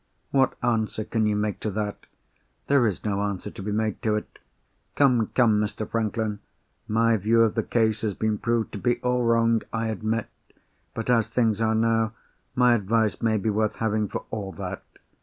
What 0.31 0.55
answer 0.63 1.03
can 1.03 1.27
you 1.27 1.35
make 1.35 1.59
to 1.59 1.69
that? 1.69 2.07
There 2.65 2.87
is 2.87 3.05
no 3.05 3.21
answer 3.21 3.51
to 3.51 3.61
be 3.61 3.71
made 3.71 4.01
to 4.01 4.15
it. 4.15 4.39
Come, 4.95 5.27
come, 5.35 5.61
Mr. 5.61 5.87
Franklin! 5.87 6.39
my 6.87 7.17
view 7.17 7.43
of 7.43 7.53
the 7.53 7.61
case 7.61 8.01
has 8.01 8.15
been 8.15 8.39
proved 8.39 8.71
to 8.71 8.79
be 8.79 8.99
all 9.01 9.21
wrong, 9.21 9.61
I 9.71 9.89
admit—but, 9.89 11.07
as 11.11 11.29
things 11.29 11.61
are 11.61 11.75
now, 11.75 12.13
my 12.55 12.73
advice 12.73 13.21
may 13.21 13.37
be 13.37 13.51
worth 13.51 13.75
having 13.75 14.07
for 14.07 14.25
all 14.31 14.51
that. 14.53 14.81